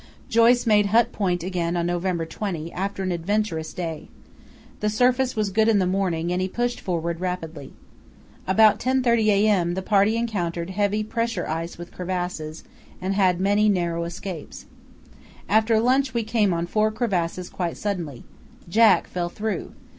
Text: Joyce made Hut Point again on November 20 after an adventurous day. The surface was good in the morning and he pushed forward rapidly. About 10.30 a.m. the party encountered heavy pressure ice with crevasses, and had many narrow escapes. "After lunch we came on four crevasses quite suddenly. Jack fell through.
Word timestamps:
Joyce 0.29 0.65
made 0.65 0.87
Hut 0.87 1.11
Point 1.11 1.43
again 1.43 1.77
on 1.77 1.85
November 1.85 2.25
20 2.25 2.73
after 2.73 3.03
an 3.03 3.11
adventurous 3.11 3.71
day. 3.71 4.07
The 4.79 4.89
surface 4.89 5.35
was 5.35 5.51
good 5.51 5.67
in 5.67 5.77
the 5.77 5.85
morning 5.85 6.33
and 6.33 6.41
he 6.41 6.47
pushed 6.47 6.79
forward 6.79 7.19
rapidly. 7.19 7.73
About 8.47 8.79
10.30 8.79 9.27
a.m. 9.27 9.75
the 9.75 9.83
party 9.83 10.17
encountered 10.17 10.71
heavy 10.71 11.03
pressure 11.03 11.47
ice 11.47 11.77
with 11.77 11.91
crevasses, 11.93 12.63
and 12.99 13.13
had 13.13 13.39
many 13.39 13.69
narrow 13.69 14.03
escapes. 14.03 14.65
"After 15.47 15.79
lunch 15.79 16.15
we 16.15 16.23
came 16.23 16.51
on 16.51 16.65
four 16.65 16.89
crevasses 16.89 17.47
quite 17.47 17.77
suddenly. 17.77 18.23
Jack 18.67 19.05
fell 19.05 19.29
through. 19.29 19.71